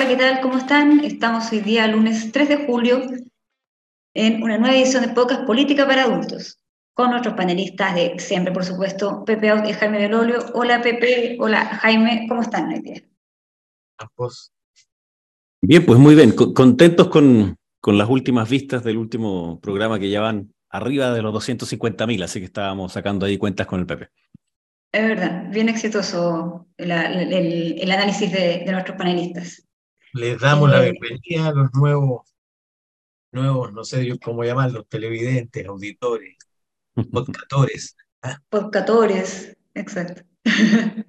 [0.00, 0.40] Hola, ¿qué tal?
[0.40, 1.04] ¿Cómo están?
[1.04, 3.02] Estamos hoy día, lunes 3 de julio,
[4.14, 6.58] en una nueva edición de Podcast Política para Adultos,
[6.94, 10.38] con nuestros panelistas de siempre, por supuesto, Pepe Out y Jaime Belolio.
[10.54, 11.36] Hola, Pepe.
[11.38, 12.24] Hola, Jaime.
[12.30, 13.02] ¿Cómo están hoy día?
[15.60, 16.32] Bien, pues muy bien.
[16.32, 21.34] Contentos con, con las últimas vistas del último programa que ya van arriba de los
[21.34, 24.08] 250.000, así que estábamos sacando ahí cuentas con el Pepe.
[24.92, 29.66] Es verdad, bien exitoso el, análisis de, nuestros panelistas.
[30.12, 32.34] Les damos la eh, bienvenida a los nuevos,
[33.30, 36.36] nuevos, no sé cómo llamarlos, televidentes, auditores,
[37.12, 37.96] podcatores.
[38.22, 38.40] ¿ah?
[38.48, 40.22] Podcatores, exacto.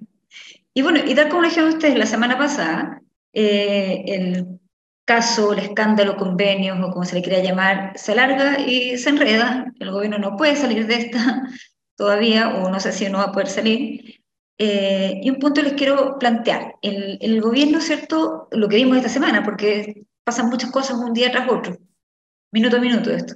[0.74, 3.02] y bueno, y tal como dijeron ustedes la semana pasada,
[3.32, 4.60] eh, el
[5.04, 9.72] caso, el escándalo, convenios o como se le quiera llamar, se alarga y se enreda.
[9.80, 11.42] El gobierno no puede salir de esta
[11.96, 14.21] todavía, o no sé si no va a poder salir.
[14.58, 16.76] Eh, y un punto les quiero plantear.
[16.82, 18.48] El, el, gobierno, ¿cierto?
[18.52, 21.78] Lo que vimos esta semana, porque pasan muchas cosas un día tras otro,
[22.52, 23.34] minuto a minuto esto.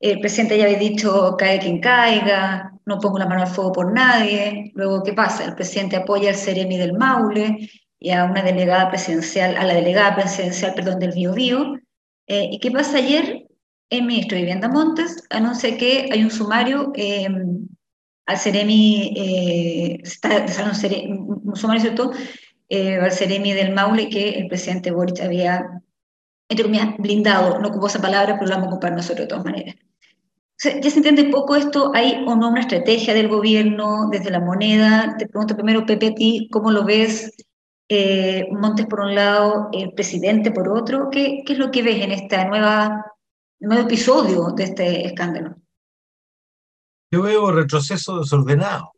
[0.00, 3.92] El presidente ya había dicho, cae quien caiga, no pongo la mano al fuego por
[3.92, 4.72] nadie.
[4.74, 5.44] Luego, ¿qué pasa?
[5.44, 10.16] El presidente apoya al Ceremi del Maule y a una delegada presidencial, a la delegada
[10.16, 11.78] presidencial, perdón, del Bio Bio.
[12.26, 13.46] Eh, ¿Y qué pasa ayer?
[13.88, 17.28] El ministro de Vivienda Montes anuncia que hay un sumario eh,
[18.26, 20.44] al Ceremi, eh, está,
[21.08, 22.12] un, un, ¿cierto?
[22.68, 25.80] Eh, al Ceremi del Maule que el presidente Boric había,
[26.48, 26.66] entre
[26.98, 29.76] blindado, no ocupó esa palabra, pero lo vamos a ocupar nosotros de todas maneras.
[30.58, 35.14] ya se entiende poco esto, ¿hay o no una estrategia del gobierno desde la moneda?
[35.18, 37.32] Te pregunto primero, Pepe, a ti, ¿cómo lo ves?
[37.88, 41.08] Eh, Montes por un lado, el presidente por otro.
[41.10, 45.56] ¿Qué, ¿Qué, es lo que ves en este nuevo episodio de este escándalo?
[47.16, 48.92] Yo veo retroceso desordenado,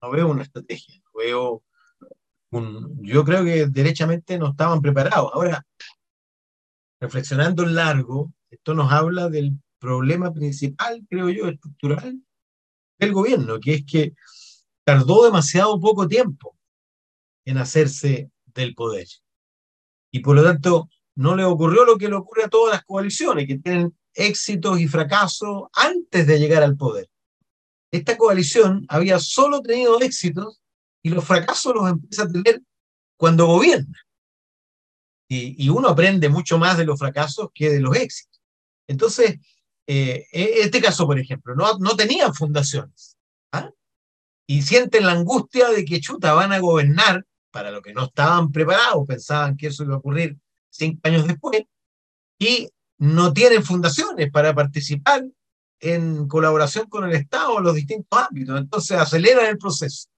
[0.00, 1.64] no veo una estrategia, veo
[2.52, 5.32] un, yo creo que derechamente no estaban preparados.
[5.34, 5.66] Ahora,
[7.00, 12.22] reflexionando en largo, esto nos habla del problema principal, creo yo, estructural
[13.00, 14.14] del gobierno, que es que
[14.84, 16.56] tardó demasiado poco tiempo
[17.44, 19.08] en hacerse del poder.
[20.12, 23.48] Y por lo tanto, no le ocurrió lo que le ocurre a todas las coaliciones,
[23.48, 27.09] que tienen éxitos y fracasos antes de llegar al poder.
[27.90, 30.60] Esta coalición había solo tenido éxitos
[31.02, 32.62] y los fracasos los empieza a tener
[33.16, 33.98] cuando gobierna.
[35.28, 38.40] Y, uno aprende mucho más de los fracasos que de los éxitos.
[38.88, 39.38] Entonces,
[39.86, 43.16] eh, e, este caso, por ejemplo, no, tenían fundaciones.
[43.52, 43.70] ¿ah?
[44.48, 48.50] Y sienten la angustia de que chuta van a gobernar para lo que no estaban
[48.50, 50.36] preparados, pensaban que eso iba a ocurrir
[50.68, 51.62] cinco años después,
[52.38, 52.68] y
[52.98, 55.24] no tienen fundaciones para participar
[55.80, 60.08] en colaboración con el Estado en los distintos ámbitos, entonces aceleran el proceso.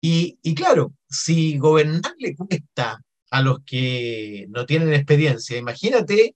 [0.00, 6.34] Y, y claro, si gobernar le cuesta a los que no tienen experiencia, imagínate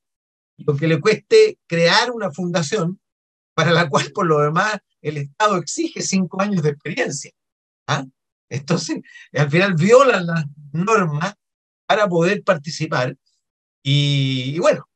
[0.59, 3.01] lo que le cueste crear una fundación
[3.55, 7.33] para la cual por lo demás el Estado exige cinco años de experiencia.
[7.87, 8.05] ¿ah?
[8.49, 9.01] Entonces,
[9.33, 11.35] al final violan las normas
[11.87, 13.17] para poder participar.
[13.83, 14.89] Y, bueno,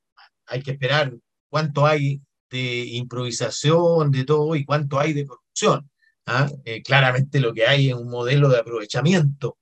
[0.46, 1.14] hay que esperar
[1.48, 2.20] cuánto hay
[2.54, 5.90] de improvisación, de todo, y cuánto hay de corrupción.
[6.26, 6.48] ¿ah?
[6.64, 9.58] Eh, claramente lo que hay es un modelo de aprovechamiento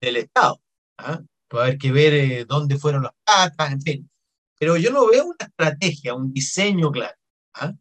[0.00, 0.60] del Estado.
[0.98, 1.20] ¿ah?
[1.54, 4.10] Va a haber que ver eh, dónde fueron las patas, en fin.
[4.58, 7.16] Pero yo no veo una estrategia, un diseño claro.
[7.54, 7.72] ¿ah?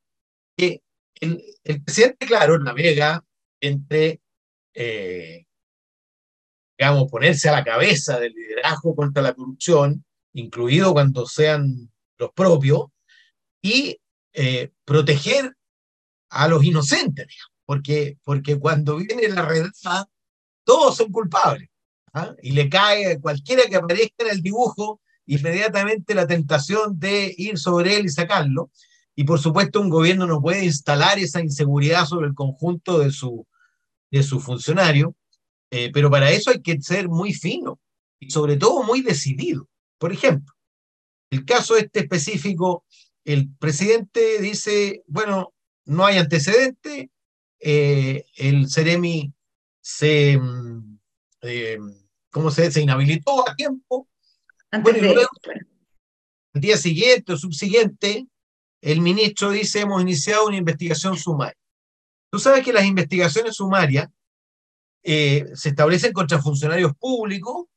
[0.57, 0.81] Que
[1.21, 3.23] el, el, presidente, claro, navega
[3.61, 4.21] entre
[4.73, 5.45] eh,
[6.79, 12.85] digamos, ponerse a la cabeza del liderazgo contra la corrupción, incluido cuando sean los propios,
[13.61, 13.99] y
[14.33, 15.55] eh, proteger
[16.29, 17.27] a los inocentes,
[17.65, 20.09] porque, porque cuando viene la redada,
[20.63, 21.69] todos son culpables.
[22.13, 22.33] ¿ah?
[22.41, 27.57] Y le cae a cualquiera que aparezca en el dibujo inmediatamente la tentación de ir
[27.57, 28.71] sobre él y sacarlo.
[29.15, 33.45] Y por supuesto un gobierno no puede instalar esa inseguridad sobre el conjunto de su,
[34.11, 35.15] de su funcionario,
[35.71, 37.79] eh, pero para eso hay que ser muy fino
[38.19, 39.67] y sobre todo muy decidido.
[39.99, 40.53] Por ejemplo,
[41.29, 42.85] el caso este específico,
[43.33, 45.53] el presidente dice, bueno,
[45.85, 47.11] no hay antecedente,
[47.59, 49.31] eh, el Ceremi
[49.81, 50.99] se, mm,
[51.43, 51.77] eh,
[52.31, 54.07] ¿cómo se, se inhabilitó a tiempo.
[54.81, 55.21] Bueno,
[56.53, 58.25] el día siguiente o subsiguiente,
[58.81, 61.57] el ministro dice, hemos iniciado una investigación sumaria.
[62.31, 64.09] Tú sabes que las investigaciones sumarias
[65.03, 67.67] eh, se establecen contra funcionarios públicos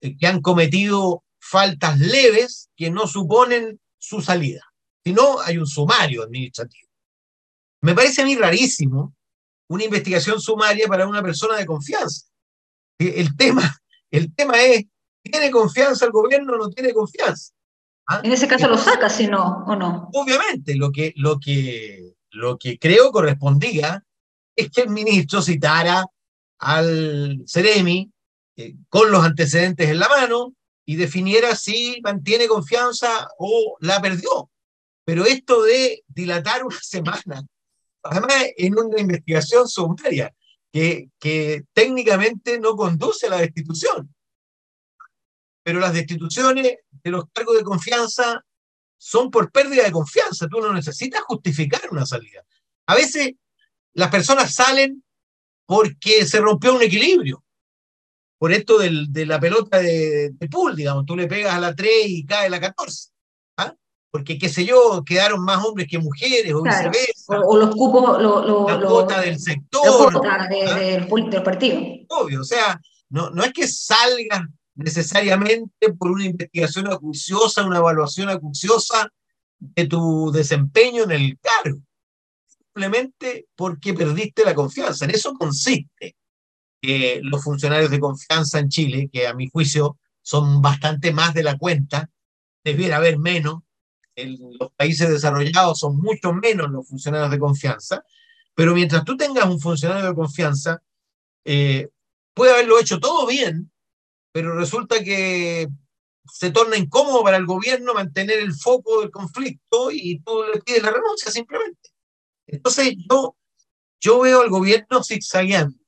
[0.00, 4.69] que han cometido faltas leves que no suponen su salida.
[5.04, 6.88] Si no, hay un sumario administrativo.
[7.82, 9.14] Me parece a mí rarísimo
[9.68, 12.26] una investigación sumaria para una persona de confianza.
[12.98, 13.80] El tema,
[14.10, 14.84] el tema es
[15.22, 17.52] ¿Tiene confianza el gobierno o no tiene confianza?
[18.06, 18.20] ¿Ah?
[18.24, 20.08] En ese caso lo saca, si no, o no.
[20.14, 24.02] Obviamente, lo que, lo que, lo que creo correspondía
[24.56, 26.04] es que el ministro citara
[26.58, 28.10] al Ceremi
[28.56, 30.54] eh, con los antecedentes en la mano
[30.84, 34.49] y definiera si mantiene confianza o la perdió.
[35.10, 37.42] Pero esto de dilatar una semana,
[38.00, 40.32] además en una investigación sumaria,
[40.72, 44.14] que, técnicamente no conduce a la destitución.
[45.64, 48.44] Pero las destituciones de los cargos de confianza
[48.96, 50.46] son por pérdida de confianza.
[50.46, 52.44] Tú no necesitas justificar una salida.
[52.86, 53.32] A veces
[53.94, 55.02] las personas salen
[55.66, 57.42] porque se rompió un equilibrio.
[58.38, 61.74] Por esto del, de la pelota de, de, pool, digamos, tú le pegas a la
[61.74, 63.10] 3 y cae la 14
[64.10, 67.40] porque qué sé yo, quedaron más hombres que mujeres o viceversa.
[67.46, 70.12] O, los cupos, lo, la cuota del sector.
[70.12, 70.78] La cuota de, ¿ah?
[70.78, 71.80] del, partido.
[72.08, 78.28] Obvio, o sea, no, no es que salga necesariamente por una investigación acuciosa, una evaluación
[78.28, 79.08] acuciosa
[79.58, 81.80] de tu desempeño en el cargo,
[82.48, 85.04] simplemente porque perdiste la confianza.
[85.04, 86.16] En eso consiste
[86.80, 91.42] que los funcionarios de confianza en Chile, que a mi juicio son bastante más de
[91.42, 92.08] la cuenta,
[92.64, 93.60] debiera haber menos,
[94.26, 98.04] los países desarrollados son mucho menos los funcionarios de confianza,
[98.54, 100.82] pero mientras tú tengas un funcionario de confianza,
[101.44, 101.88] eh,
[102.34, 103.70] puede haberlo hecho todo bien,
[104.32, 105.68] pero resulta que
[106.32, 110.82] se torna incómodo para el gobierno mantener el foco del conflicto y tú le pides
[110.82, 111.90] la renuncia simplemente.
[112.46, 113.36] Entonces yo,
[114.00, 115.78] yo veo al gobierno zigzagueando,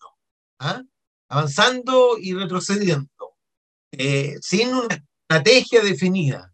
[0.58, 0.82] ¿ah?
[1.28, 3.36] avanzando y retrocediendo,
[3.92, 6.51] eh, sin una estrategia definida.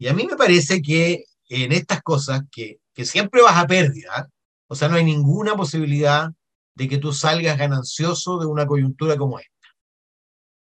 [0.00, 4.30] Y a mí me parece que en estas cosas, que, que siempre vas a pérdida,
[4.66, 6.30] o sea, no hay ninguna posibilidad
[6.74, 9.68] de que tú salgas ganancioso de una coyuntura como esta.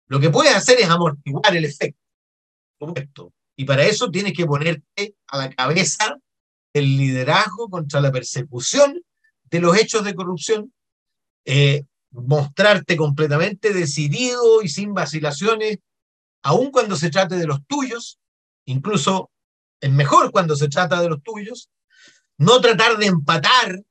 [0.08, 3.34] Lo que puedes hacer es amortiguar el efecto.
[3.56, 6.18] Y para eso tienes que ponerte a la cabeza
[6.74, 9.02] el liderazgo contra la persecución
[9.46, 10.74] de los hechos de corrupción,
[11.46, 15.78] eh, mostrarte completamente decidido y sin vacilaciones,
[16.44, 18.20] aun cuando se trate de los tuyos,
[18.66, 19.32] incluso
[19.80, 21.70] es mejor cuando se trata de los tuyos,
[22.38, 23.82] no tratar de empatar,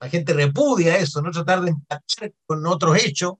[0.00, 3.34] la gente repudia eso, no tratar de empatar con otros hechos,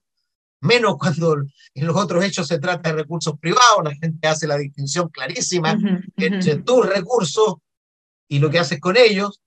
[0.61, 1.37] menos cuando
[1.75, 5.79] en los otros hechos se trata de recursos privados, la gente hace la distinción clarísima
[6.17, 7.55] entre tus recursos
[8.29, 9.41] y lo que haces con ellos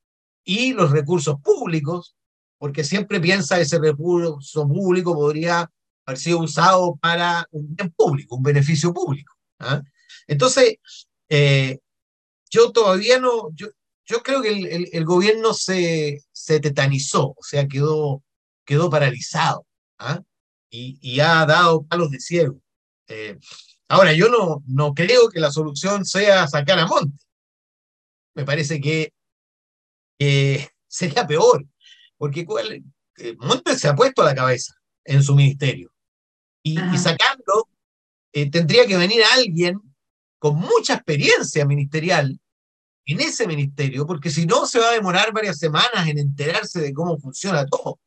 [0.43, 2.15] y los recursos públicos,
[2.57, 5.69] porque siempre piensa ese recurso público podría
[6.05, 9.33] haber sido usado para un bien público, un beneficio público.
[9.59, 9.81] ¿ah?
[10.27, 10.77] Entonces,
[11.29, 11.79] eh,
[12.49, 13.67] yo todavía no, yo,
[14.05, 18.23] yo creo que el, el, gobierno se, se, tetanizó, o sea, quedó,
[18.65, 19.65] quedó paralizado
[19.97, 20.21] ¿ah?
[20.69, 22.61] y, y, ha dado palos de ciego.
[23.07, 23.37] Eh,
[23.87, 27.17] ahora, yo no, no creo que la solución sea sacar a Monte.
[28.35, 29.13] Me parece que
[30.87, 31.65] sería peor,
[32.17, 32.45] porque
[33.17, 34.73] eh, Monte se ha puesto a la cabeza
[35.05, 35.91] en su ministerio
[36.63, 37.67] y, y sacando
[38.31, 39.79] tendría que venir alguien
[40.43, 42.37] con mucha experiencia ministerial
[43.05, 46.93] en ese ministerio, porque si no se va a demorar varias semanas en enterarse de
[46.93, 47.97] cómo funciona todo.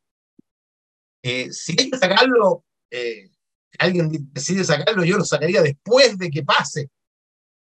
[1.22, 3.30] Eh, si hay que sacarlo, eh,
[3.78, 6.90] alguien decide sacarlo, yo lo sacaría después de que pase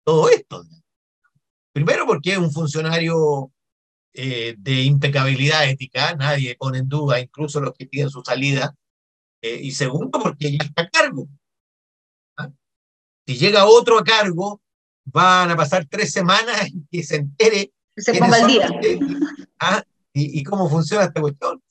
[0.03, 0.65] todo esto.
[1.71, 3.51] Primero porque es un funcionario
[4.15, 8.75] eh, de impecabilidad ética, nadie pone en duda, incluso los que piden su salida.
[9.39, 11.27] y segundo porque ya está a cargo.
[12.37, 12.49] ¿Ah?
[13.27, 14.62] Si llega otro a cargo,
[15.05, 18.69] van a pasar tres semanas y que se entere se ponga el día.
[19.59, 19.83] ¿ah?
[20.13, 21.61] y, y, cómo funciona esta cuestión.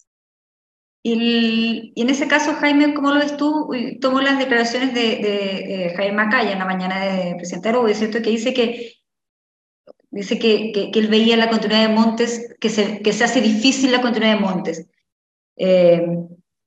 [1.02, 3.70] Y, y, en ese caso, Jaime, ¿cómo lo ves tú?
[4.00, 8.22] Tomo las declaraciones de, de, Jaime Macaya en la mañana de presidente Arobo, ¿cierto?
[8.22, 8.94] Que dice que
[10.10, 13.40] dice que, que, que, él veía la continuidad de Montes, que se, que se hace
[13.40, 14.86] difícil la continuidad de Montes.
[15.56, 16.06] Eh,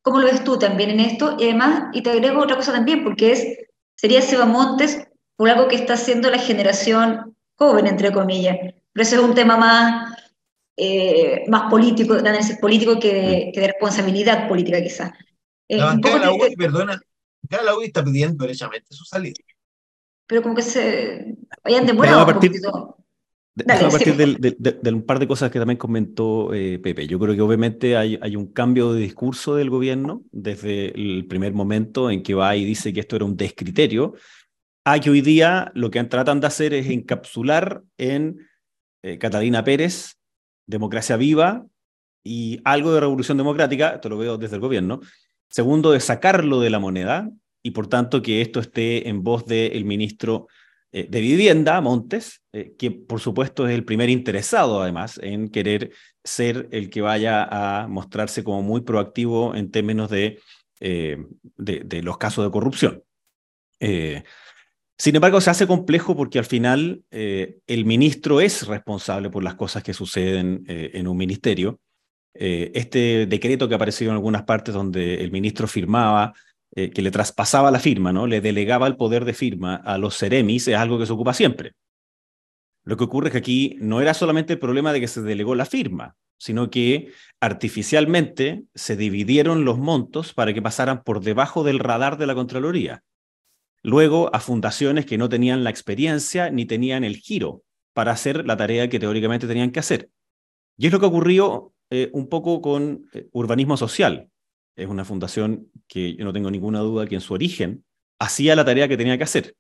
[0.01, 1.38] ¿Cómo lo ves tú también en esto?
[1.39, 3.48] Y además, y te agrego otra cosa también, porque es,
[3.95, 8.58] sería Seba Montes por algo que está haciendo la generación joven, entre comillas.
[8.60, 10.18] Pero ese es un tema más,
[10.77, 15.12] eh, más político, de análisis político que de, que de responsabilidad política, quizás.
[15.68, 17.01] Eh, la bancada de la UDI, perdona,
[17.50, 19.36] la la UDI está pidiendo derechamente su salida.
[20.27, 22.51] Pero como que se hayan demorado a partir,
[23.58, 27.08] Dale, a partir del, de, de, un par de cosas que también comentó eh, Pepe.
[27.08, 31.54] Yo creo que obviamente hay, hay, un cambio de discurso del gobierno desde el primer
[31.54, 34.15] momento en que va y dice que esto era un descriterio
[34.86, 38.48] a que hoy día lo que tratan de hacer es encapsular en
[39.01, 40.18] eh, Catalina Pérez,
[40.68, 41.65] democracia viva
[42.24, 45.01] y algo de revolución democrática, esto lo veo desde el gobierno.
[45.50, 47.30] Segundo, de sacarlo de la moneda
[47.63, 50.48] y por tanto que esto esté en voz del ministro
[50.92, 55.94] eh, de Vivienda, Montes, eh, que por supuesto es el primer interesado además en querer
[56.24, 60.39] ser el que vaya a mostrarse como muy proactivo en términos de,
[60.80, 63.04] los casos de corrupción.
[64.98, 69.56] Sin embargo, se hace complejo porque al final eh, el ministro es responsable por las
[69.56, 71.82] cosas que suceden eh, en un ministerio.
[72.34, 76.34] Eh, este decreto que ha aparecido en algunas partes donde el ministro firmaba,
[76.75, 78.28] que le traspasaba la firma, ¿no?
[78.28, 81.72] le delegaba el poder de firma a los seremis, es algo que se ocupa siempre.
[82.84, 85.56] Lo que ocurre es que aquí no era solamente el problema de que se delegó
[85.56, 91.80] la firma, sino que artificialmente se dividieron los montos para que pasaran por debajo del
[91.80, 93.04] radar de la Contraloría
[93.86, 97.62] luego a fundaciones que no tenían la experiencia ni tenían el giro
[97.94, 100.10] para hacer la tarea que teóricamente tenían que hacer.
[100.75, 104.32] Y es lo que ocurrió eh, un poco con eh, Urbanismo Social.
[104.75, 107.86] Es una fundación que yo no tengo ninguna duda que en su origen
[108.18, 109.56] hacía la tarea que tenía que hacer.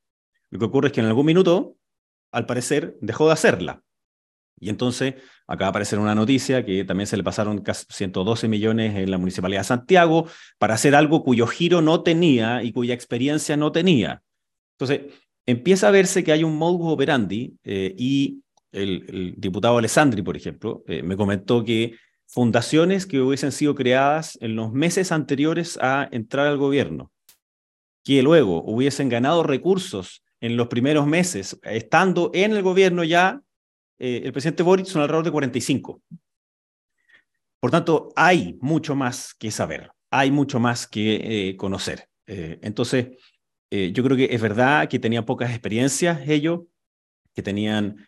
[0.49, 1.77] Lo que ocurre es que en algún minuto,
[2.31, 3.83] al parecer, dejó de hacerla.
[4.59, 5.15] Y entonces,
[5.47, 9.61] acá aparece una noticia que también se le pasaron casi 112 millones en la Municipalidad
[9.61, 14.21] de Santiago para hacer algo cuyo giro no tenía y cuya experiencia no tenía.
[14.77, 15.13] Entonces,
[15.45, 20.83] empieza a verse que hay un modus operandi eh, y el, diputado Alessandri, por ejemplo,
[20.87, 21.95] eh, me comentó que
[22.27, 27.11] fundaciones que hubiesen sido creadas en los meses anteriores a entrar al gobierno,
[28.03, 33.41] que luego hubiesen ganado recursos en los primeros meses, estando en el gobierno ya,
[33.99, 36.01] eh, el presidente Boric son alrededor de 45.
[37.59, 42.09] Por tanto, hay mucho más que saber, hay mucho más que eh, conocer.
[42.27, 43.17] Eh, entonces,
[43.71, 46.61] yo creo que es verdad que tenían pocas experiencias ellos,
[47.33, 48.07] que tenían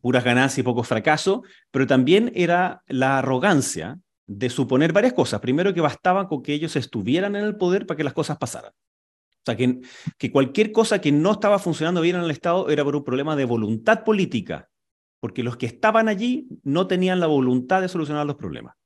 [0.00, 1.40] puras ganancias y pocos fracasos,
[1.70, 5.40] pero también era la arrogancia de suponer varias cosas.
[5.40, 8.72] Primero, que bastaba con que ellos estuvieran en el poder para que las cosas pasaran.
[8.72, 9.82] O sea, que,
[10.16, 13.36] que cualquier cosa que no estaba funcionando bien en el Estado era por un problema
[13.36, 14.70] de voluntad política
[15.24, 18.76] porque los que estaban allí no tenían la voluntad de solucionar los problemas.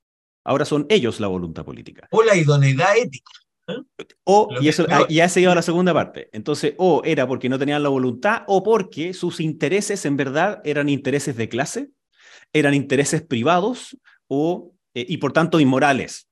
[0.45, 2.07] Ahora son ellos la voluntad política.
[2.11, 3.29] O la idoneidad ética.
[3.67, 4.05] ¿eh?
[4.23, 6.29] O, y eso ah, ya se iba a la segunda parte.
[6.31, 10.87] Entonces, o era porque no tenían la voluntad, o porque sus intereses en verdad eran
[10.87, 11.89] intereses de clase,
[12.53, 13.97] eran intereses privados,
[14.29, 16.29] o, eh, y por tanto inmorales.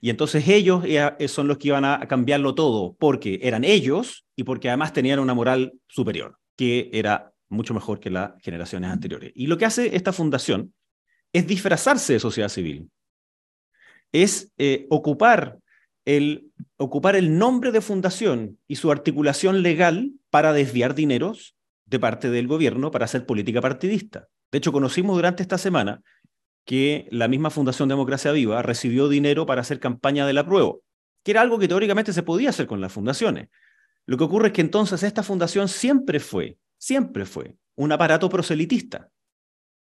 [0.00, 4.44] Y entonces ellos eh, son los que iban a cambiarlo todo, porque eran ellos y
[4.44, 9.32] porque además tenían una moral superior, que era mucho mejor que las generaciones anteriores.
[9.34, 10.74] Y lo que hace esta fundación
[11.32, 12.90] es disfrazarse de sociedad civil,
[14.12, 15.58] es eh, ocupar,
[16.04, 21.54] el, ocupar el nombre de fundación y su articulación legal para desviar dineros
[21.86, 24.28] de parte del gobierno para hacer política partidista.
[24.50, 26.02] De hecho, conocimos durante esta semana
[26.64, 30.74] que la misma Fundación Democracia Viva recibió dinero para hacer campaña de la prueba,
[31.22, 33.48] que era algo que teóricamente se podía hacer con las fundaciones.
[34.04, 39.10] Lo que ocurre es que entonces esta fundación siempre fue siempre fue un aparato proselitista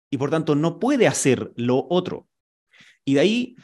[0.09, 2.27] y por tanto no puede hacer lo otro.
[3.05, 3.55] Y de ahí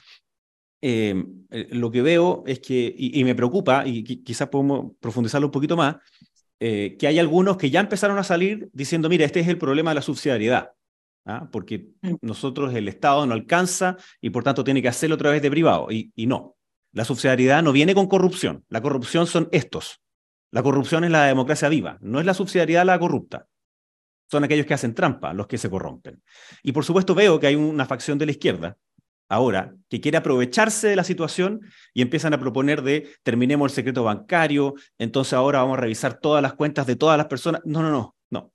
[0.81, 5.51] eh, eh, lo que veo es que, y, me preocupa, y quizás podemos profundizarlo un
[5.51, 5.97] poquito más,
[6.59, 9.91] eh, que hay algunos que ya empezaron a salir diciendo, mira, este es el problema
[9.91, 10.71] de la subsidiariedad,
[11.25, 11.49] ¿ah?
[11.51, 12.15] porque mm.
[12.21, 15.91] nosotros el Estado no alcanza y por tanto tiene que hacerlo a través de privado.
[15.91, 16.55] Y, y no,
[16.93, 20.01] la subsidiariedad no viene con corrupción, la corrupción son estos,
[20.57, 23.45] la corrupción es la democracia viva, no es la subsidiariedad la corrupta.
[24.25, 26.23] Son aquellos que hacen trampa, los que se corrompen.
[26.63, 28.75] Y por supuesto veo que hay una facción de la izquierda
[29.29, 31.61] ahora que quiere aprovecharse de la situación
[31.93, 36.41] y empiezan a proponer de terminemos el secreto bancario, entonces ahora vamos a revisar todas
[36.41, 37.61] las cuentas de todas las personas.
[37.63, 38.51] No, no, no, no.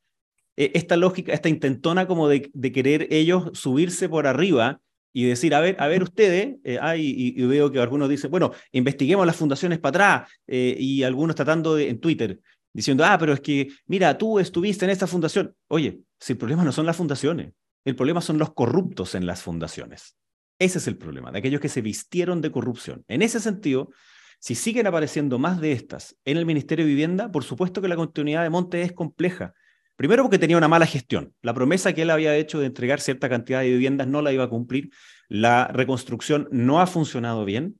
[0.56, 4.80] E, esta lógica, esta intentona como de, de querer ellos subirse por arriba
[5.12, 9.26] y decir, a ver, a ver ustedes, eh, y, veo que algunos dicen, bueno, investiguemos
[9.26, 12.40] las fundaciones para atrás, eh, y algunos tratando de, en Twitter,
[12.72, 15.54] diciendo, ah, pero es que, mira, tú estuviste en esta fundación.
[15.68, 17.52] Oye, si el problema no son las fundaciones,
[17.84, 20.16] el problema son los corruptos en las fundaciones.
[20.58, 23.04] Ese es el problema, de aquellos que se vistieron de corrupción.
[23.08, 23.90] En ese sentido,
[24.38, 27.96] si siguen apareciendo más de estas en el Ministerio de Vivienda, por supuesto que la
[27.96, 29.54] continuidad de Monte es compleja,
[30.02, 31.32] Primero porque tenía una mala gestión.
[31.42, 34.42] La promesa que él había hecho de entregar cierta cantidad de viviendas no la iba
[34.42, 34.90] a cumplir.
[35.28, 37.78] La reconstrucción no ha funcionado bien.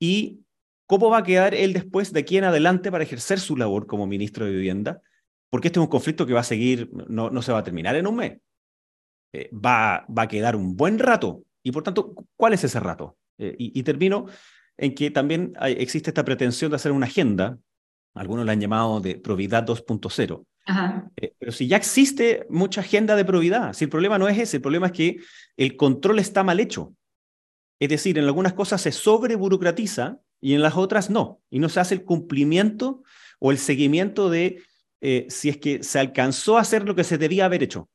[0.00, 0.40] ¿Y
[0.86, 4.08] cómo va a quedar él después de aquí en adelante para ejercer su labor como
[4.08, 5.02] ministro de Vivienda?
[5.50, 7.94] Porque este es un conflicto que va a seguir, no, no se va a terminar
[7.94, 8.40] en un mes.
[9.32, 11.44] Eh, va, va a quedar un buen rato.
[11.62, 13.16] Y por tanto, ¿cuál es ese rato?
[13.38, 14.26] Eh, y, termino
[14.76, 17.56] en que también existe esta pretensión de hacer una agenda,
[18.14, 20.44] algunos la han llamado de probidad 2.0,
[21.16, 24.58] eh, pero si ya existe mucha agenda de probidad, si el problema no es ese,
[24.58, 25.16] el problema es que
[25.56, 26.94] el control está mal hecho.
[27.80, 31.40] Es decir, en algunas cosas se sobreburocratiza y en las otras no.
[31.50, 33.02] Y no se hace el cumplimiento
[33.40, 34.62] o el seguimiento de
[35.00, 37.88] eh, si es que se alcanzó a hacer lo que se debía haber hecho.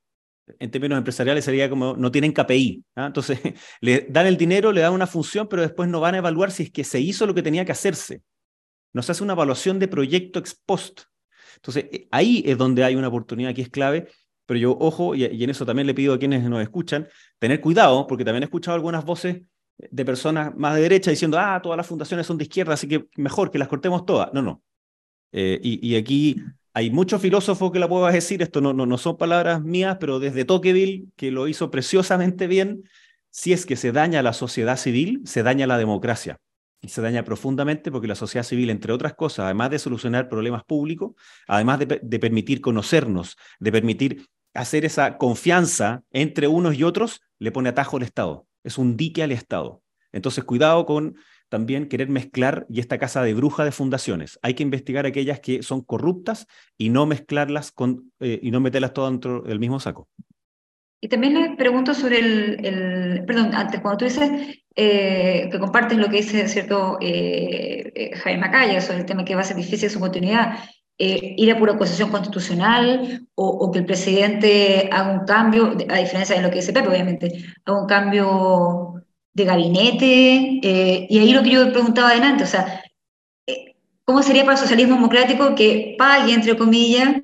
[0.59, 2.83] En términos empresariales sería como no tienen KPI.
[2.95, 3.07] ¿ah?
[3.07, 3.39] Entonces,
[3.81, 6.63] le dan el dinero, le dan una función, pero después no van a evaluar si
[6.63, 8.21] es que se hizo lo que tenía que hacerse.
[8.93, 11.03] No se hace una evaluación de proyecto ex post.
[11.57, 14.07] Entonces, eh, ahí es donde hay una oportunidad que es clave,
[14.45, 18.07] pero yo, ojo, y, en eso también le pido a quienes nos escuchan, tener cuidado,
[18.07, 19.41] porque también he escuchado algunas voces
[19.77, 23.07] de personas más de derecha diciendo, ah, todas las fundaciones son de izquierda, así que
[23.17, 24.33] mejor que las cortemos todas.
[24.33, 24.63] No, no.
[25.33, 26.37] Eh, y, aquí
[26.73, 30.19] hay muchos filósofos que la puedo decir, esto no, no, no son palabras mías, pero
[30.19, 32.83] desde Tocqueville, que lo hizo preciosamente bien,
[33.29, 36.39] si es que se daña la sociedad civil, se daña la democracia.
[36.87, 40.63] Y se daña profundamente porque la sociedad civil, entre otras cosas, además de solucionar problemas
[40.63, 41.11] públicos,
[41.47, 47.69] además de, permitir conocernos, de permitir hacer esa confianza entre unos y otros, le pone
[47.69, 49.81] atajo al Estado es un dique al Estado.
[50.11, 51.15] Entonces, cuidado con
[51.49, 54.37] también querer mezclar y esta casa de bruja de fundaciones.
[54.41, 56.45] Hay que investigar aquellas que son corruptas
[56.77, 60.09] y no mezclarlas con, eh, y no meterlas todas dentro del mismo saco.
[60.99, 64.31] Y también le pregunto sobre el, perdón, antes, cuando tú dices
[64.75, 69.41] eh, que compartes lo que dice, ¿cierto?, eh, Jaime Macaya sobre el tema que va
[69.41, 70.57] a ser difícil su continuidad,
[70.99, 76.41] ir a pura acusación constitucional o, que el presidente haga un cambio, a diferencia de
[76.41, 79.03] lo que dice Pepe, obviamente, haga un cambio
[79.37, 80.59] de gabinete.
[80.63, 82.83] Eh, y ahí lo que yo preguntaba adelante, o sea,
[83.45, 87.21] eh, ¿cómo sería para el socialismo democrático que pague, entre comillas,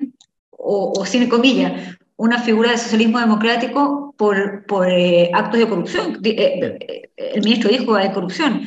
[0.50, 1.72] o, sin comillas,
[2.16, 6.20] una figura de socialismo democrático por, por eh, actos de corrupción?
[6.22, 8.62] el ministro dijo de corrupción,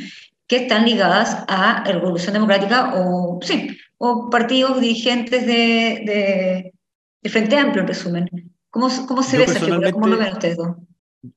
[0.47, 6.73] que están ligadas a Revolución Democrática o, sí, o partidos dirigentes de,
[7.21, 8.29] de, Frente Amplio, en resumen.
[8.69, 9.91] ¿Cómo, cómo se ve esa figura?
[9.91, 10.77] ¿Cómo lo ven ustedes dos?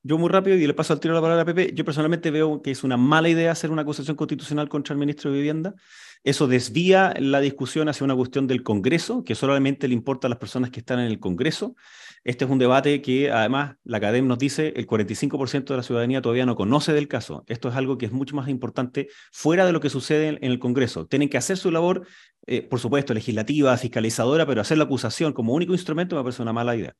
[0.03, 2.61] Yo muy rápido, y le paso al tiro la palabra a Pepe, yo personalmente veo
[2.61, 5.75] que es una mala idea hacer una acusación constitucional contra el ministro de Vivienda.
[6.23, 10.37] Eso desvía la discusión hacia una cuestión del Congreso, que solamente le importa a las
[10.37, 11.75] personas que están en el Congreso.
[12.23, 16.21] Este es un debate que además la academia nos dice el 45% de la ciudadanía
[16.21, 17.43] todavía no conoce del caso.
[17.47, 20.59] Esto es algo que es mucho más importante fuera de lo que sucede en, el
[20.59, 21.07] Congreso.
[21.07, 22.05] Tienen que hacer su labor,
[22.45, 26.53] eh, por supuesto, legislativa, fiscalizadora, pero hacer la acusación como único instrumento me parece una
[26.53, 26.95] mala idea.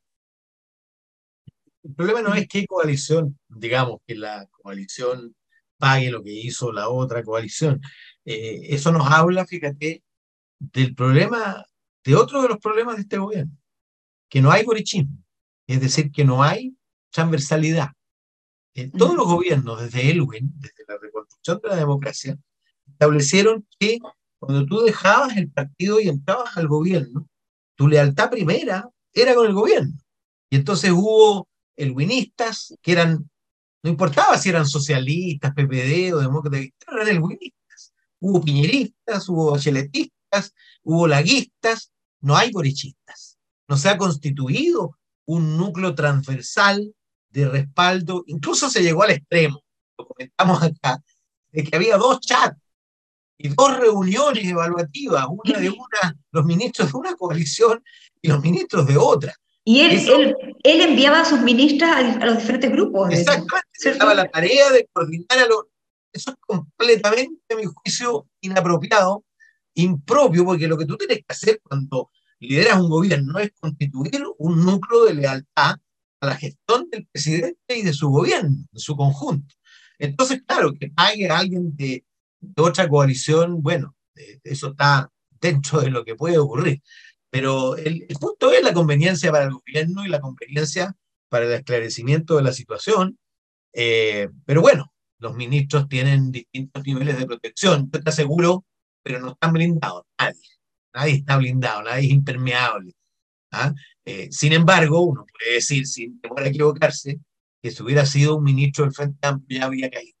[1.84, 5.34] El problema no es que coalición, digamos, que la coalición
[5.82, 7.80] pague lo que hizo la otra coalición.
[8.24, 10.04] Eh, eso nos habla, fíjate,
[10.60, 11.66] del problema,
[12.04, 13.52] de otro de los problemas de este gobierno,
[14.28, 15.18] que no hay borichismo,
[15.66, 16.76] es decir, que no hay
[17.10, 17.88] transversalidad.
[18.74, 22.38] En todos los gobiernos, desde Elwin, desde la reconstrucción de la democracia,
[22.86, 23.98] establecieron que
[24.38, 27.28] cuando tú dejabas el partido y entrabas al gobierno,
[27.74, 29.94] tu lealtad primera era con el gobierno.
[30.48, 33.28] Y entonces hubo elwinistas, que eran,
[33.82, 37.92] no importaba si eran socialistas, PPD o demócratas, eran elwinistas.
[38.20, 41.90] Hubo piñeristas, hubo cheletistas, hubo laguistas,
[42.20, 43.38] no hay borichistas.
[43.68, 46.94] No se ha constituido un núcleo transversal
[47.30, 49.62] de respaldo, incluso se llegó al extremo,
[49.98, 51.02] lo comentamos acá,
[51.50, 52.60] de que había dos chats
[53.38, 57.82] y dos reuniones evaluativas, una de una, los ministros de una coalición
[58.20, 59.34] y los ministros de otra.
[59.64, 63.12] Y él, él, enviaba a sus ministras a, los diferentes grupos.
[63.12, 65.66] Exactamente, se daba la tarea de coordinar a los...
[66.12, 69.24] Eso es completamente, a mi juicio, inapropiado,
[69.74, 74.64] impropio, porque lo que tú tienes que hacer cuando lideras un gobierno es constituir un
[74.64, 75.76] núcleo de lealtad
[76.20, 79.54] a la gestión del presidente y de su gobierno, de su conjunto.
[79.98, 82.04] Entonces, claro, que pague a alguien de,
[82.40, 83.94] de otra coalición, bueno,
[84.42, 86.82] eso está dentro de lo que puede ocurrir.
[87.32, 90.94] Pero el, punto es la conveniencia para el gobierno y la conveniencia
[91.30, 93.18] para el esclarecimiento de la situación.
[93.72, 97.90] Eh, pero bueno, los ministros tienen distintos niveles de protección.
[97.90, 98.66] Yo te aseguro,
[99.02, 100.04] pero no están blindados.
[100.20, 100.42] Nadie.
[100.94, 102.92] Nadie está blindado, nadie es impermeable.
[103.50, 103.72] ¿ah?
[104.04, 107.18] Eh, sin embargo, uno puede decir, sin temor a equivocarse,
[107.62, 110.18] que si hubiera sido un ministro del Frente Amplio ya habría caído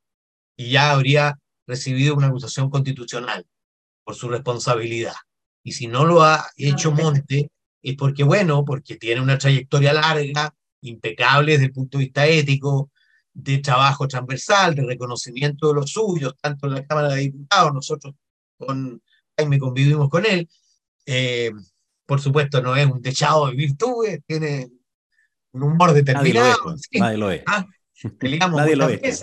[0.56, 3.46] y ya habría recibido una acusación constitucional
[4.02, 5.14] por su responsabilidad.
[5.62, 7.50] Y si no lo ha hecho Monte,
[7.82, 12.90] es porque, bueno, porque tiene una trayectoria larga, impecable desde el punto de vista ético,
[13.34, 18.14] de trabajo transversal, de reconocimiento de los suyos, tanto en la Cámara de Diputados, nosotros
[18.58, 19.02] con
[19.36, 20.48] Jaime convivimos con él.
[21.06, 21.50] Eh,
[22.04, 24.70] por supuesto, no es un techado de virtudes, tiene
[25.52, 26.76] un humor determinado.
[26.92, 27.42] Nadie lo es.
[27.46, 27.66] Ah,
[28.50, 29.22] Nadie lo es.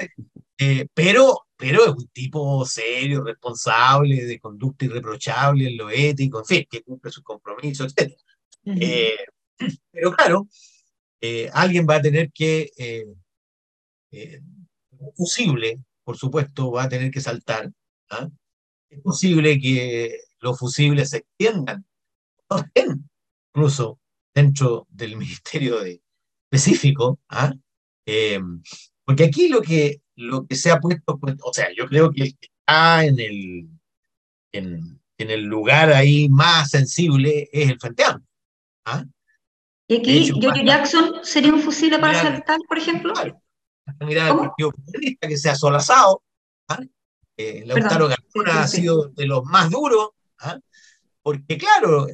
[0.58, 6.46] Eh, pero pero es un tipo serio, responsable, de conducta irreprochable en lo ético, en
[6.46, 8.14] fin, que cumple sus compromisos, etc.
[8.64, 9.18] Eh,
[9.92, 10.48] pero claro,
[11.20, 14.42] eh, alguien va a tener que, eh,
[15.18, 17.70] fusible, por supuesto, va a tener que saltar,
[18.10, 18.30] ¿ah?
[18.90, 21.86] es posible que los fusibles se extiendan,
[23.54, 24.00] incluso
[24.34, 26.02] dentro del ministerio de,
[26.50, 27.54] específico, ¿ah?
[29.10, 32.26] Porque aquí lo que, lo que se ha puesto, pues, o sea, yo creo que
[32.26, 33.68] está en el,
[34.52, 38.30] en, en el lugar ahí más sensible es el Frente Amplio.
[38.86, 39.04] ¿ah?
[39.88, 43.14] ¿Y aquí George Jackson sería un fusible para saltar, por ejemplo?
[43.14, 43.42] Claro.
[44.00, 46.22] El Partido Comunista que se ha solazado.
[46.68, 46.80] ¿ah?
[47.36, 50.60] Eh, Lautaro García ha sido de los más duros, ¿ah?
[51.24, 52.06] porque claro,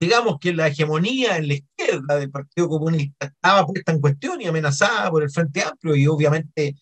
[0.00, 1.54] digamos que la hegemonía en la
[1.94, 6.06] izquierda del Partido Comunista estaba puesta en cuestión y amenazada por el Frente Amplio y
[6.06, 6.76] obviamente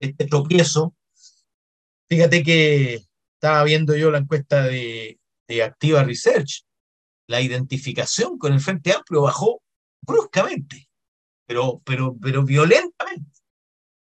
[0.00, 0.94] este tropiezo.
[2.08, 3.02] Fíjate que
[3.34, 6.64] estaba viendo yo la encuesta de, de Activa Research,
[7.26, 9.62] la identificación con el Frente Amplio bajó
[10.02, 10.88] bruscamente,
[11.46, 13.40] pero, pero, pero violentamente.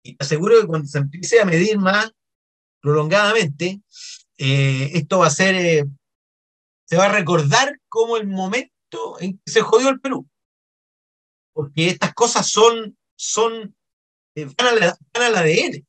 [0.03, 2.11] Y te aseguro que cuando se empiece a medir más
[2.81, 3.81] prolongadamente,
[4.37, 5.85] eh, esto va a ser eh,
[6.85, 10.27] se va a recordar como el momento en que se jodió el Perú.
[11.55, 13.73] Porque estas cosas son, son
[14.35, 15.87] eh, van, al ADN.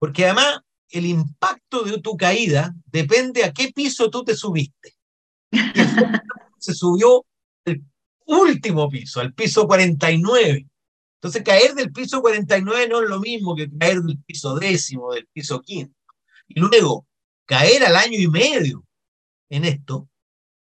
[0.00, 4.96] Porque además el impacto de tu caída depende a qué piso tú te subiste.
[6.58, 7.24] se subió
[7.64, 7.84] el
[8.26, 10.66] último piso, al piso 49.
[11.14, 15.28] Entonces caer del piso 49 no es lo mismo que caer del piso décimo, del
[15.28, 15.94] piso quinto.
[16.48, 17.06] Y luego
[17.46, 18.84] caer al año y medio
[19.50, 20.08] en esto,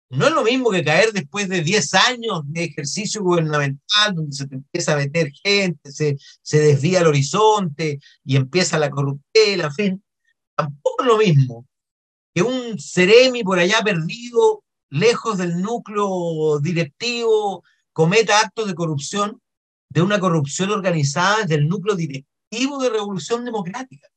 [0.09, 4.47] no es lo mismo que caer después de 10 años de ejercicio gubernamental, donde se
[4.47, 9.73] te empieza a meter gente, se, se desvía el horizonte y empieza la corruptela, en
[9.73, 10.03] fin.
[10.55, 11.65] Tampoco es lo mismo
[12.35, 17.63] que un Ceremi por allá perdido, lejos del núcleo directivo,
[17.93, 19.41] cometa actos de corrupción,
[19.89, 24.09] de una corrupción organizada desde el núcleo directivo de Revolución Democrática.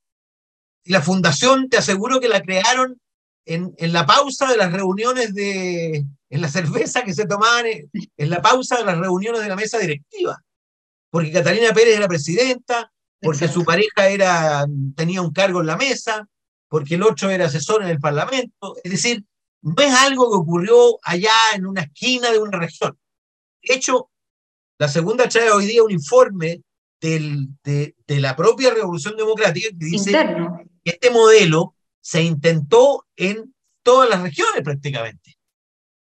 [0.84, 3.00] Y la fundación, te aseguro que la crearon
[3.48, 8.42] en, la pausa de las reuniones de, en la cerveza que se tomaban, en, la
[8.42, 10.42] pausa de las reuniones de la mesa directiva,
[11.10, 16.28] porque Catalina Pérez era presidenta, porque su pareja era, tenía un cargo en la mesa,
[16.68, 19.24] porque el otro era asesor en el Parlamento, es decir,
[19.62, 22.96] no es algo que ocurrió allá en una esquina de una región.
[23.62, 24.10] De hecho,
[24.78, 26.62] la segunda trae hoy día un informe
[27.00, 31.74] del, de, de, la propia Revolución Democrática que dice que este modelo
[32.08, 35.36] se intentó en todas las regiones prácticamente.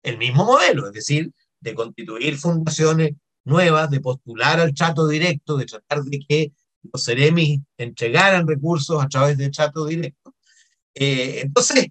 [0.04, 5.66] El mismo modelo, es decir, de constituir fundaciones nuevas, de postular al chato directo, de
[5.66, 6.52] tratar de que
[6.84, 10.37] los Ceremis entregaran recursos a través del chato directo.
[10.94, 11.88] Eh, entonces,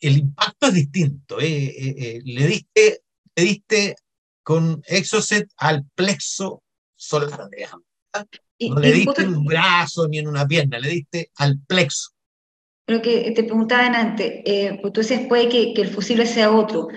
[0.00, 1.40] el impacto es distinto.
[1.40, 3.02] Eh, eh, le, diste,
[3.34, 3.96] le diste
[4.44, 6.62] con Exocet al plexo
[6.94, 7.84] solar, digamos.
[8.60, 12.10] No le diste en un brazo ni en una pierna, le diste al plexo
[12.88, 16.50] lo que te preguntaba antes, eh, pues tú dices, puede que, que, el fusible sea
[16.50, 16.88] otro.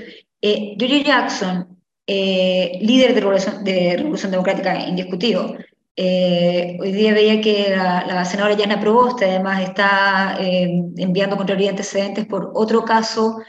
[0.42, 1.78] Eh, George Jackson,
[2.08, 5.56] eh, líder de Revolución, de Revolución Democrática indiscutido,
[5.98, 12.52] eh, hoy día veía que la, senadora Yana Proboste además está enviando Contraloría antecedentes por
[12.56, 13.40] otro caso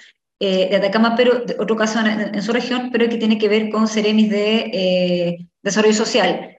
[0.41, 4.29] de Atacama, pero otro caso en, su región, pero que tiene que ver con Ceremis
[4.29, 6.57] de Desarrollo Social.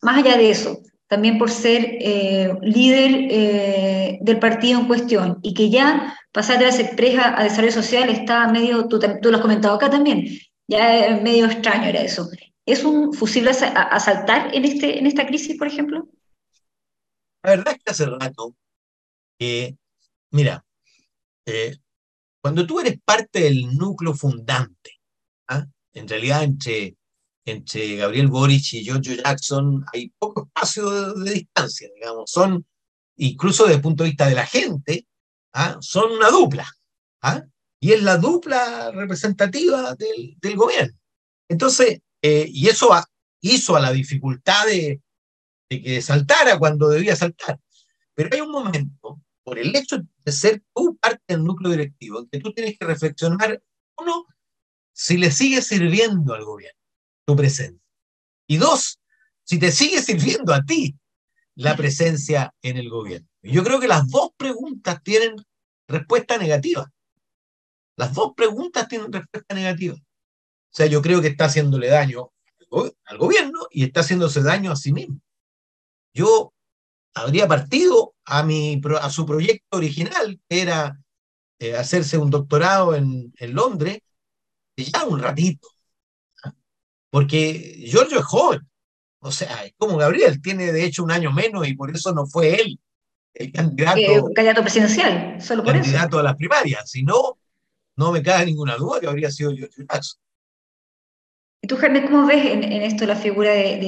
[0.00, 5.54] Más allá de eso, también por ser eh, líder eh, del partido en cuestión y
[5.54, 9.74] que ya pasar de la expresa a desarrollo social está medio, tú, lo has comentado
[9.74, 10.26] acá también,
[10.68, 12.28] ya medio extraño era eso.
[12.66, 16.08] ¿Es un fusible a, saltar en, este, en esta crisis, por ejemplo?
[17.44, 18.56] La verdad es que hace rato,
[20.32, 20.64] mira,
[21.46, 21.76] eh,
[22.42, 25.00] cuando tú eres parte del núcleo fundante,
[25.48, 25.64] ¿ah?
[25.94, 26.96] en realidad entre
[27.46, 32.28] entre Gabriel Boric y George Jackson hay poco espacio de, distancia, digamos.
[32.28, 32.66] Son,
[33.16, 35.06] incluso desde el punto de vista de la gente,
[35.52, 35.78] ¿ah?
[35.80, 36.68] son una dupla.
[37.22, 37.44] ¿ah?
[37.80, 40.98] Y es la dupla representativa del, del gobierno.
[41.48, 42.90] Entonces, eh, y eso
[43.40, 45.00] hizo a la dificultad de,
[45.70, 47.60] de que saltara cuando debía saltar.
[48.14, 52.28] Pero hay un momento, por el hecho de ser tú parte del núcleo directivo, en
[52.28, 53.62] que tú tienes que reflexionar,
[53.98, 54.26] uno,
[54.92, 56.85] si le sigue sirviendo al gobierno
[57.26, 57.82] tu presencia.
[58.48, 59.00] Y dos,
[59.44, 60.96] si te sigue sirviendo a ti
[61.56, 63.28] la presencia en el gobierno.
[63.42, 65.36] Yo creo que las dos preguntas tienen
[65.88, 66.90] respuesta negativa.
[67.96, 69.94] Las dos preguntas tienen respuesta negativa.
[69.94, 72.30] O sea, yo creo que está haciéndole daño
[73.04, 75.20] al gobierno y está haciéndose daño a sí mismo.
[76.12, 76.52] Yo
[77.14, 80.98] habría partido a, mi, a su proyecto original, que era
[81.58, 84.00] eh, hacerse un doctorado en, en Londres,
[84.76, 85.68] ya un ratito,
[87.16, 88.60] porque Giorgio es joven,
[89.20, 92.26] o sea, es como Gabriel, tiene de hecho un año menos y por eso no
[92.26, 92.78] fue él
[93.32, 96.90] el candidato, candidato presidencial, solo por candidato a las primarias.
[96.90, 97.38] Si no,
[97.96, 100.20] no me cabe ninguna duda que habría sido George Jackson.
[101.62, 103.78] ¿Y tú, Jaime, cómo ves en, esto la figura de,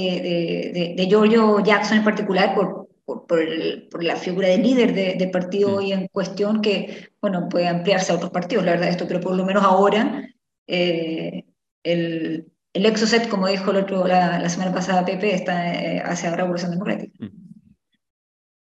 [0.73, 5.77] de, de, Giorgio Jackson en particular por, por, por, la figura de líder del partido
[5.77, 9.37] hoy en cuestión que, bueno, puede ampliarse a otros partidos, la verdad, esto, pero por
[9.37, 10.27] lo menos ahora
[10.67, 11.45] eh,
[11.83, 16.31] el, el exocet, como dijo el otro, la, la semana pasada Pepe, está eh, hacia
[16.31, 17.13] la Revolución Democrática.
[17.19, 17.49] Mm.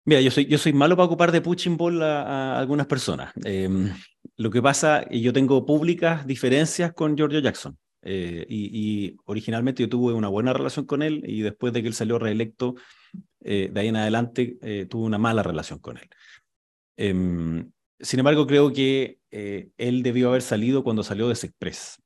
[0.05, 3.33] Mira, yo soy, yo soy malo para ocupar de punching ball a, algunas personas.
[3.45, 3.93] Em,
[4.37, 7.79] lo que pasa, y yo tengo públicas diferencias con Giorgio Jackson.
[8.05, 11.95] Eh, y, originalmente yo tuve una buena relación con él y después de que él
[11.95, 12.75] salió reelecto,
[13.41, 16.09] eh, de ahí en adelante eh, tuve una mala relación con él.
[16.97, 22.02] Em, sin embargo, creo que él debió haber salido cuando salió de Sexpress.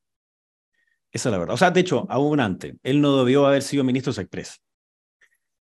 [1.17, 1.55] Esa es la verdad.
[1.55, 4.61] O sea, de hecho, aún antes, él no debió haber sido ministro de Sexpress.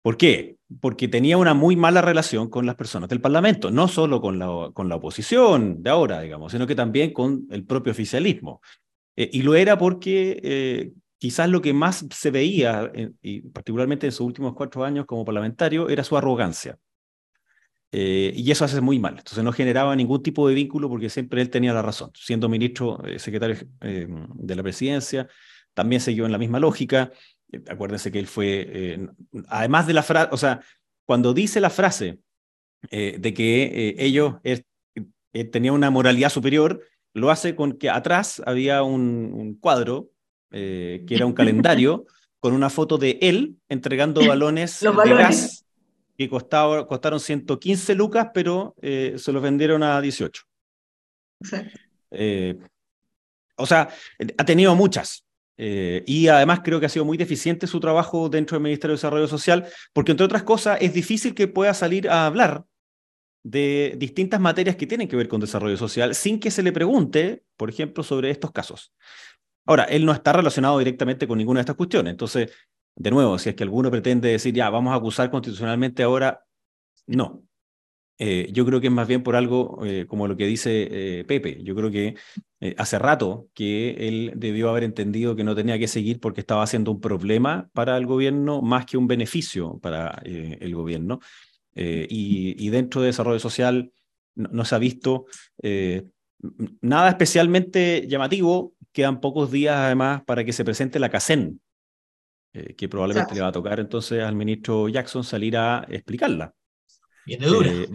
[0.02, 0.56] ¿Por qué?
[0.80, 4.72] Porque tenía una muy mala relación con las personas del Parlamento, no solo con la,
[4.74, 8.62] con la oposición de ahora, digamos, sino que también con el propio oficialismo.
[9.18, 12.90] Eh, y lo era porque eh, quizás lo que más se veía,
[13.22, 16.78] y particularmente en sus últimos cuatro años como parlamentario, era su arrogancia.
[17.96, 19.18] Eh, y eso hace muy mal.
[19.20, 22.12] Entonces no generaba ningún tipo de vínculo porque siempre él tenía la razón.
[22.16, 25.28] Siendo ministro, secretario de la presidencia,
[25.74, 27.12] también siguió en la misma lógica.
[27.68, 29.08] Acuérdense que él fue, eh,
[29.48, 30.62] además de la frase, o sea,
[31.06, 32.20] cuando dice la frase
[32.90, 34.36] eh, de que eh, ellos
[35.52, 36.82] tenían una moralidad superior,
[37.14, 40.10] lo hace con que atrás había un, cuadro
[40.50, 42.06] que era un calendario
[42.40, 45.66] con una foto de él entregando balones, de gas
[46.18, 50.44] que costaba, costaron 115 lucas, pero se los vendieron a 18.
[53.56, 53.90] o sea,
[54.38, 55.26] ha tenido muchas,
[55.58, 58.98] eh, y además creo que ha sido muy deficiente su trabajo dentro del Ministerio de
[58.98, 62.66] Desarrollo Social, porque entre otras cosas es difícil que pueda salir a hablar
[63.44, 67.44] de distintas materias que tienen que ver con desarrollo social sin que se le pregunte,
[67.58, 68.94] por ejemplo, sobre estos casos.
[69.66, 72.52] Ahora, él no está relacionado directamente con ninguna de estas cuestiones, entonces,
[72.96, 76.44] de nuevo, si es que alguno pretende decir, ya, vamos a acusar constitucionalmente ahora,
[77.08, 77.44] no,
[78.20, 80.88] eh, yo creo que es más bien por algo eh, como lo que dice
[81.20, 81.62] eh, Pepe.
[81.64, 82.16] Yo creo que
[82.78, 86.92] hace rato que él debió haber entendido que no tenía que seguir porque estaba haciendo
[86.92, 91.20] un problema para el gobierno más que un beneficio para el gobierno.
[91.76, 93.92] Y, dentro de desarrollo social
[94.36, 95.26] no, se ha visto
[96.80, 98.72] nada especialmente llamativo.
[98.94, 101.60] Quedan pocos días además para que se presente la CACEN,
[102.54, 106.54] que probablemente le va a tocar entonces al ministro Jackson salir a explicarla.
[107.26, 107.70] Viene dura.
[107.72, 107.88] Eh,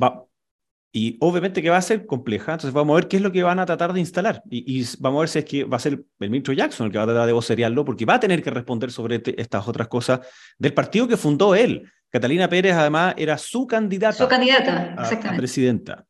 [0.91, 3.43] y obviamente que va a ser compleja, entonces vamos a ver qué es lo que
[3.43, 4.43] van a tratar de instalar.
[4.51, 6.99] Y, vamos a ver si es que va a ser el ministro Jackson el que
[6.99, 10.21] va a tratar de vocerearlo, porque va a tener que responder sobre estas otras cosas
[10.59, 11.89] del partido que fundó él.
[12.11, 14.17] Catalina Pérez, además, era su candidata.
[14.17, 16.07] Su candidata, a, presidenta.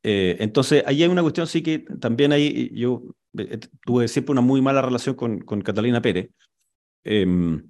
[0.00, 3.02] Eh, entonces, ahí hay una cuestión, sí que también ahí yo
[3.36, 6.30] eh, tuve siempre una muy mala relación con, con Catalina Pérez.
[7.02, 7.68] Em,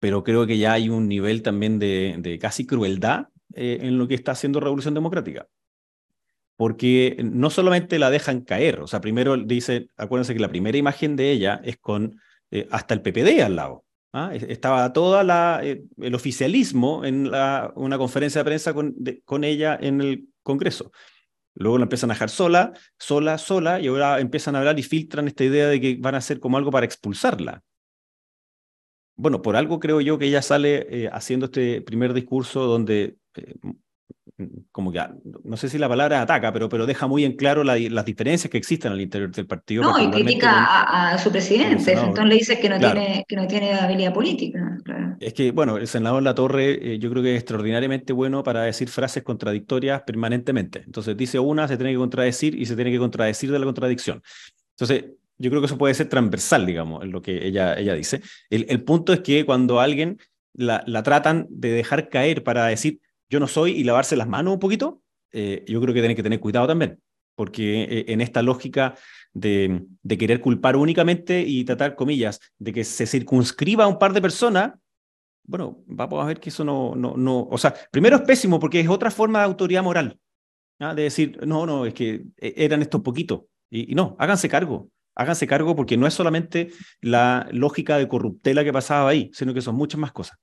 [0.00, 4.14] pero creo que ya hay un nivel también de, casi crueldad eh, en lo que
[4.14, 5.48] está haciendo Revolución Democrática.
[6.56, 11.14] Porque no solamente la dejan caer, o sea, primero dice, acuérdense que la primera imagen
[11.14, 13.84] de ella es con eh, hasta el PPD al lado.
[14.12, 14.32] ¿ah?
[14.34, 20.00] Estaba toda la, eh, el oficialismo en una conferencia de prensa con, con ella en
[20.00, 20.90] el Congreso.
[21.54, 25.28] Luego la empiezan a dejar sola, sola, sola, y ahora empiezan a hablar y filtran
[25.28, 27.62] esta idea de que van a hacer como algo para expulsarla
[29.18, 33.54] bueno, por algo creo yo que ella sale haciendo este primer discurso donde eh,
[34.70, 35.00] como que,
[35.42, 38.58] no sé si la palabra ataca, pero, pero deja muy en claro las diferencias que
[38.58, 39.82] existen al interior del partido.
[39.82, 43.72] No, y critica a, su presidente, entonces le dice que no, tiene, que no tiene
[43.72, 44.78] habilidad política.
[45.18, 48.62] Es que, bueno, el senador La Torre eh, yo creo que es extraordinariamente bueno para
[48.62, 50.82] decir frases contradictorias permanentemente.
[50.86, 54.22] Entonces dice una, se tiene que contradecir y se tiene que contradecir de la contradicción.
[54.70, 55.06] Entonces,
[55.38, 58.20] yo creo que eso puede ser transversal, digamos, en lo que ella, ella dice.
[58.50, 60.18] El, el punto es que cuando alguien
[60.52, 64.54] la, la tratan de dejar caer para decir, yo no soy y lavarse las manos
[64.54, 67.00] un poquito, eh, yo creo que tienen que tener cuidado también,
[67.34, 68.96] porque eh, en esta lógica
[69.32, 74.12] de, de, querer culpar únicamente y tratar, comillas, de que se circunscriba a un par
[74.12, 74.72] de personas,
[75.46, 78.80] bueno, vamos a ver que eso no, no, no, o sea, primero es pésimo porque
[78.80, 80.18] es otra forma de autoridad moral,
[80.80, 80.94] ¿ah?
[80.94, 84.88] de decir, no, no, es que eh, eran estos poquitos, y, y no, háganse cargo,
[85.18, 86.68] háganse cargo porque no es solamente
[87.02, 90.38] la lógica de corruptela que pasaba ahí, sino que son muchas más cosas.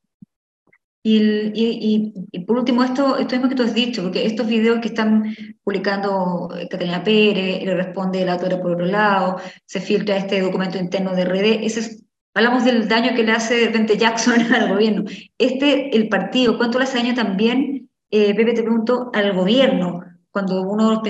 [1.07, 2.13] Y,
[2.47, 6.49] por último, esto, esto mismo que tú has dicho, porque estos videos que están publicando
[6.69, 11.25] Catalina Pérez, le responde la autora por otro lado, se filtra este documento interno de
[11.25, 15.05] RD, ese hablamos del daño que le hace de repente Jackson al gobierno.
[15.37, 20.61] Este, el partido, ¿cuánto le hace daño también eh, Pepe, te pregunto, al gobierno, cuando
[20.61, 21.03] uno de los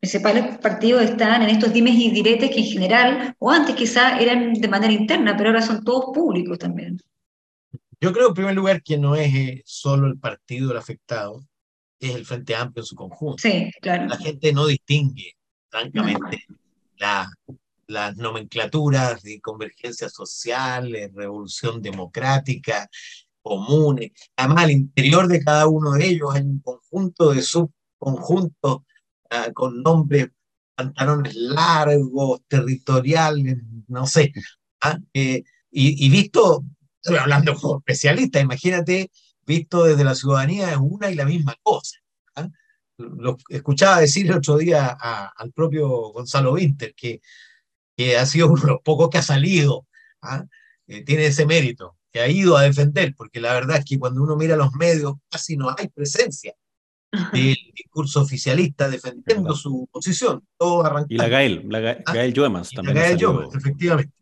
[0.00, 4.54] principales partidos están en estos dimes y diretes que en general, o antes quizá eran
[4.54, 6.98] de manera interna, pero ahora son todos públicos también.
[8.00, 11.44] Yo creo, en primer lugar, que no es eh, solo el partido el afectado,
[11.98, 13.36] es el Frente Amplio en su conjunto.
[13.42, 14.06] Sí, claro.
[14.06, 15.36] La gente no distingue,
[15.68, 16.46] francamente,
[16.96, 17.30] la,
[17.86, 22.88] las nomenclaturas de convergencia social, revolución democrática,
[23.42, 24.12] comunes.
[24.34, 28.78] Además, al interior de cada uno de ellos hay un conjunto de subconjuntos
[29.30, 30.28] uh, con nombres,
[30.74, 34.32] pantalones largos, territoriales, no sé.
[34.80, 34.98] ¿ah?
[35.12, 36.64] Eh, y, y, visto,
[37.02, 39.10] estoy hablando como especialista, imagínate,
[39.46, 41.98] visto desde la ciudadanía es una y la misma cosa.
[42.36, 42.48] ¿ah?
[42.96, 47.20] Lo escuchaba decir el otro día al propio Gonzalo Winter, que,
[47.96, 49.86] que ha sido uno de los pocos que ha salido,
[50.22, 50.44] ¿ah?
[50.86, 54.22] eh, tiene ese mérito que ha ido a defender, porque la verdad es que cuando
[54.22, 56.54] uno mira los medios casi no hay presencia
[57.32, 60.46] del discurso oficialista defendiendo su posición.
[60.56, 61.14] Todo arrancando.
[61.14, 62.12] Y la Gael, la Gael, ¿Ah?
[62.12, 62.86] Gael también.
[62.86, 64.12] La Gael efectivamente.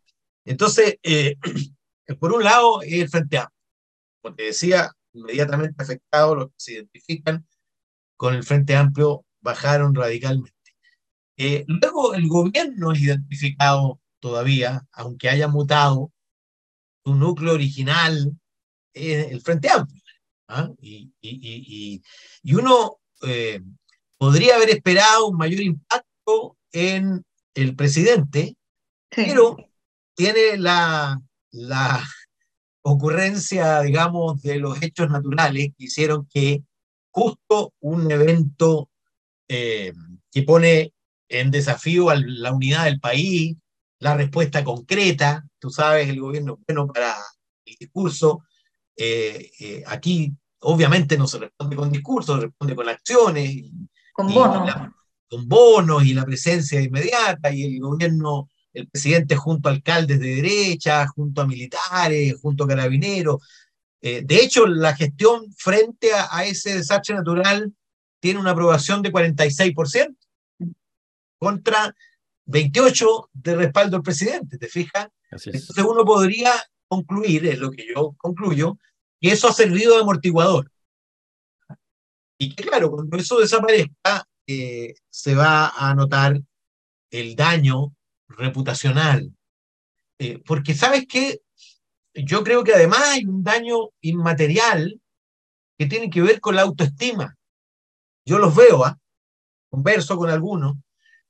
[0.44, 1.36] Entonces, eh,
[2.18, 3.58] por un lado, el Frente Amplio.
[4.22, 7.46] Como te decía, inmediatamente afectados los que se identifican
[8.16, 10.52] con el Frente Amplio bajaron radicalmente.
[11.36, 16.10] Eh, luego, el gobierno es identificado todavía, aunque haya mutado
[17.04, 18.36] su núcleo original
[18.92, 19.97] es el Frente Amplio.
[20.48, 20.70] ¿Ah?
[20.80, 22.02] Y, y,
[22.42, 23.60] y, uno eh,
[24.16, 28.56] podría haber esperado un mayor impacto en el presidente,
[29.08, 29.56] pero
[30.14, 32.02] tiene la, la
[32.82, 36.62] ocurrencia, digamos, de los hechos naturales que hicieron que
[37.10, 38.90] justo un evento
[39.48, 39.92] eh,
[40.30, 40.92] que pone
[41.28, 43.56] en desafío a la unidad del país,
[43.98, 47.16] la respuesta concreta, tú sabes, el gobierno es bueno para
[47.64, 48.44] el discurso.
[49.00, 53.70] Eh, eh, aquí, obviamente, no se responde con discursos, se responde con acciones.
[54.12, 54.74] Con bonos.
[55.30, 60.36] con bonos y la presencia inmediata, y el gobierno, el presidente junto a alcaldes de
[60.36, 63.36] derecha, junto a militares, junto a carabineros.
[64.00, 67.72] Eh, de hecho, la gestión frente a, a ese desastre natural
[68.18, 70.16] tiene una aprobación de 46%
[71.38, 71.94] contra
[72.46, 75.08] 28 de respaldo al presidente, ¿te fijas?
[75.30, 76.50] Entonces uno podría
[76.88, 78.78] concluir, es lo que yo concluyo,
[79.20, 80.70] que eso ha servido de amortiguador.
[82.38, 86.40] Y que claro, cuando eso desaparezca, eh, se va a notar
[87.10, 87.94] el daño
[88.28, 89.32] reputacional.
[90.18, 91.40] Eh, porque sabes que
[92.14, 95.00] yo creo que además hay un daño inmaterial
[95.76, 97.36] que tiene que ver con la autoestima.
[98.24, 98.98] Yo los veo, ¿ah?
[99.70, 100.76] converso con algunos,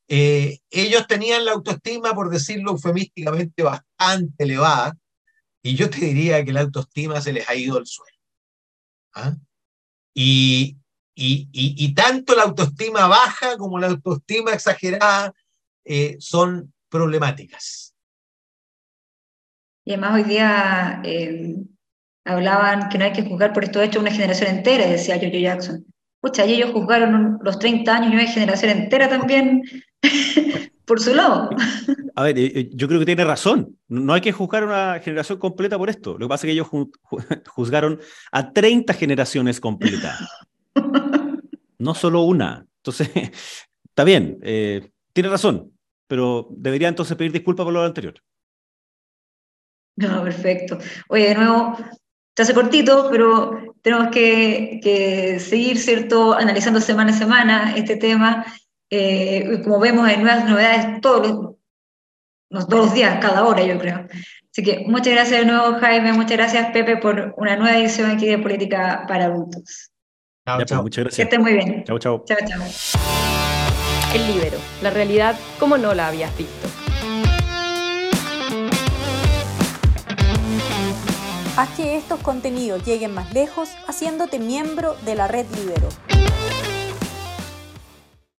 [0.09, 4.97] eh, ellos tenían la autoestima, por decirlo eufemísticamente, bastante elevada,
[5.69, 8.17] y yo te diría que la autoestima se les ha ido al suelo.
[9.15, 9.35] ¿ah?
[10.15, 10.79] Y,
[11.15, 15.35] y, y, tanto la autoestima baja como la autoestima exagerada
[15.85, 17.95] eh, son problemáticas.
[19.85, 21.57] Y además hoy día eh,
[22.25, 25.85] hablaban que no hay que juzgar por esto hecho una generación entera, decía Jojo Jackson.
[26.21, 29.63] Pucha, y ellos juzgaron los 30 años y una generación entera también
[30.89, 31.51] por su lado.
[32.17, 33.79] A ver, eh, yo creo que tiene razón.
[33.87, 36.15] No hay que juzgar a una generación completa por esto.
[36.15, 36.69] Lo que pasa es que ellos
[37.47, 38.01] juzgaron
[38.33, 40.19] a 30 generaciones completas.
[41.81, 42.67] No solo una.
[42.79, 43.09] Entonces,
[43.85, 45.71] está bien, eh, tiene razón,
[46.09, 48.15] pero debería entonces pedir disculpas por lo anterior.
[49.95, 50.77] No, perfecto.
[51.09, 51.79] Oye, de nuevo,
[52.35, 58.45] se hace cortito, pero tenemos que, que seguir, ¿cierto?, analizando semana a semana este tema
[58.91, 61.57] eh, como vemos, hay nuevas novedades todos
[62.51, 64.07] los, todos los días, cada hora, yo creo.
[64.51, 68.27] Así que muchas gracias de nuevo, Jaime, muchas gracias, Pepe, por una nueva edición aquí
[68.27, 69.91] de Política para Adultos.
[70.47, 70.83] Chao, pues, chao.
[70.83, 71.17] Muchas gracias.
[71.17, 71.85] Que estén muy bien.
[71.85, 72.25] Chao, chao.
[72.27, 72.63] Chao, chao.
[74.15, 76.69] El Libero, la realidad como no la habías visto.
[81.59, 85.89] Haz que estos contenidos lleguen más lejos haciéndote miembro de la red Libero.